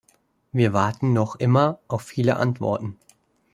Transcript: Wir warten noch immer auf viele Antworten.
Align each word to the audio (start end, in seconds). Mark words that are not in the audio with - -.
Wir 0.51 0.73
warten 0.73 1.13
noch 1.13 1.35
immer 1.35 1.77
auf 1.87 2.01
viele 2.01 2.37
Antworten. 2.37 2.97